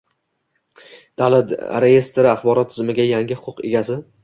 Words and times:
Davlat 1.23 1.53
reyestri 1.85 2.33
axborot 2.33 2.73
tizimiga 2.75 3.09
yangi 3.13 3.41
huquq 3.45 3.65
egasi 3.71 4.03